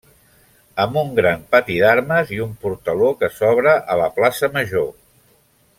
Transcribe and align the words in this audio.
Amb 0.85 0.95
un 1.01 1.11
gran 1.19 1.43
pati 1.51 1.75
d'armes 1.83 2.33
i 2.37 2.41
un 2.47 2.57
portaló 2.65 3.13
que 3.21 3.29
s'obre 3.37 3.75
a 3.97 3.99
la 4.05 4.09
plaça 4.19 4.51
Major. 4.57 4.89